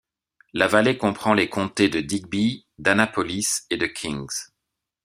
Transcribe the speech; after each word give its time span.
La 0.53 0.65
vallée 0.65 0.97
comprend 0.97 1.35
les 1.35 1.47
comtés 1.47 1.87
de 1.87 2.01
Digby, 2.01 2.65
d'Annapolis 2.79 3.45
et 3.69 3.77
de 3.77 3.85
Kings. 3.85 4.47